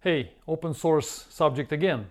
[0.00, 2.06] Hey, open source subject again.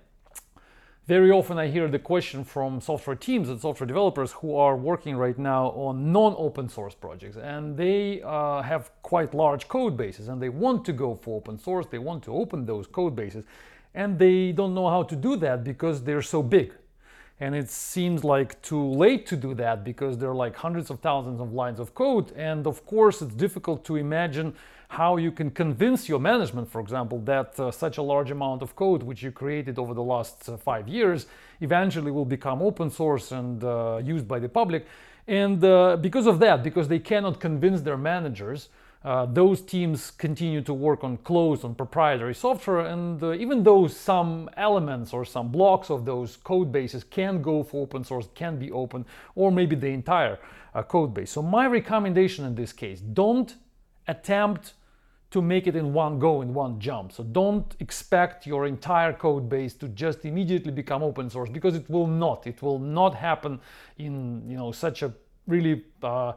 [1.08, 5.15] Very often I hear the question from software teams and software developers who are working
[5.15, 10.42] right now on non-open source projects and they uh, have quite large code bases and
[10.42, 13.46] they want to go for open source, they want to open those code bases
[13.94, 16.73] and they don't know how to do that because they're so big.
[17.39, 20.99] And it seems like too late to do that because there are like hundreds of
[21.02, 24.55] thousands of lines of code and of course it's difficult to imagine
[24.88, 28.75] how you can convince your management, for example, that uh, such a large amount of
[28.75, 31.25] code which you created over the last uh, five years
[31.59, 34.86] eventually will become open source and uh, used by the public.
[35.27, 38.70] And uh, because of that, because they cannot convince their managers,
[39.05, 42.88] uh, those teams continue to work on closed, on proprietary software.
[42.88, 47.64] And uh, even though some elements or some blocks of those code bases can go
[47.64, 49.05] for open source, can be open,
[49.36, 50.40] or maybe the entire
[50.90, 51.31] code base.
[51.31, 53.55] So, my recommendation in this case don't
[54.08, 54.73] attempt
[55.36, 57.12] to make it in one go, in one jump.
[57.12, 61.90] So don't expect your entire code base to just immediately become open source because it
[61.90, 62.47] will not.
[62.47, 63.59] It will not happen
[63.97, 65.14] in you know such a
[65.47, 66.33] really uh,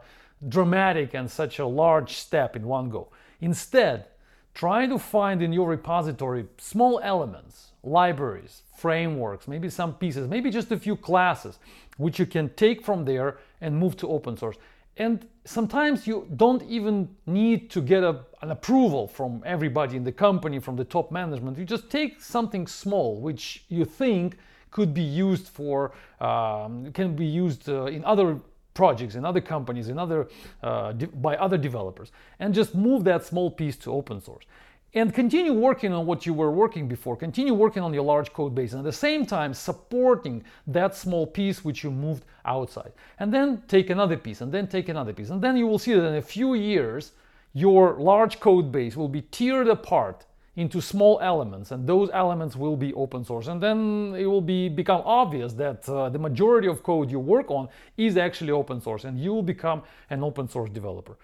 [0.49, 3.09] dramatic and such a large step in one go.
[3.41, 4.07] Instead,
[4.55, 10.71] try to find in your repository small elements, libraries, frameworks, maybe some pieces, maybe just
[10.73, 11.59] a few classes,
[11.97, 14.57] which you can take from there and move to open source.
[14.97, 20.13] And sometimes you don't even need to get a, an approval from everybody in the
[20.13, 21.57] company, from the top management.
[21.57, 24.37] You just take something small, which you think
[24.71, 28.41] could be used for, um, can be used uh, in other
[28.79, 30.21] projects, in other companies, in other,
[30.63, 34.47] uh, de- by other developers, and just move that small piece to open source.
[34.95, 37.17] And continue working on what you were working before.
[37.17, 41.27] Continue working on your large code base and at the same time supporting that small
[41.27, 42.93] piece which you moved outside.
[43.19, 45.31] And then take another piece and then take another piece.
[45.31, 47.13] And then you will see that in a few years
[47.53, 50.25] your large code base will be tiered apart
[50.59, 54.69] into small elements and those elements will be open source and then it will be
[54.69, 59.05] become obvious that uh, the majority of code you work on is actually open source
[59.05, 61.17] and you will become an open source developer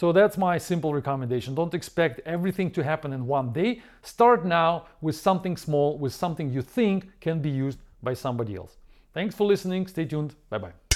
[0.00, 1.54] so that's my simple recommendation.
[1.54, 3.82] Don't expect everything to happen in one day.
[4.00, 8.78] Start now with something small, with something you think can be used by somebody else.
[9.12, 9.86] Thanks for listening.
[9.86, 10.36] Stay tuned.
[10.48, 10.89] Bye bye.